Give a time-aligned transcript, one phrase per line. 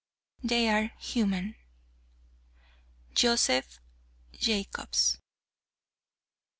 [0.43, 1.57] They are human.
[3.13, 3.77] JOSEPH
[4.33, 5.19] JACOBS.